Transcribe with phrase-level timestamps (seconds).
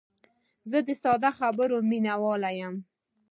[0.69, 2.75] زه د ساده خبرو مینوال یم.